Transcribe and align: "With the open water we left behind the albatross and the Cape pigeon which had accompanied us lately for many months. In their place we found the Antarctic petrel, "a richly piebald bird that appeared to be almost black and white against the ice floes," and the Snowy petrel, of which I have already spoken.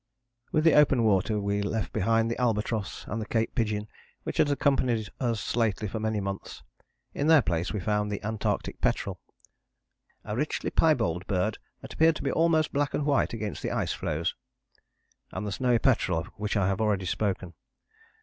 "With 0.51 0.63
the 0.63 0.73
open 0.73 1.03
water 1.03 1.39
we 1.39 1.61
left 1.61 1.93
behind 1.93 2.31
the 2.31 2.41
albatross 2.41 3.05
and 3.07 3.21
the 3.21 3.25
Cape 3.27 3.53
pigeon 3.53 3.87
which 4.23 4.39
had 4.39 4.49
accompanied 4.49 5.09
us 5.19 5.55
lately 5.55 5.87
for 5.87 5.99
many 5.99 6.19
months. 6.19 6.63
In 7.13 7.27
their 7.27 7.43
place 7.43 7.71
we 7.71 7.79
found 7.79 8.11
the 8.11 8.23
Antarctic 8.25 8.81
petrel, 8.81 9.19
"a 10.25 10.35
richly 10.35 10.71
piebald 10.71 11.27
bird 11.27 11.59
that 11.81 11.93
appeared 11.93 12.15
to 12.15 12.23
be 12.23 12.31
almost 12.31 12.73
black 12.73 12.95
and 12.95 13.05
white 13.05 13.33
against 13.33 13.61
the 13.61 13.69
ice 13.69 13.93
floes," 13.93 14.33
and 15.31 15.45
the 15.45 15.51
Snowy 15.51 15.77
petrel, 15.77 16.17
of 16.17 16.27
which 16.35 16.57
I 16.57 16.67
have 16.67 16.81
already 16.81 17.05
spoken. 17.05 17.53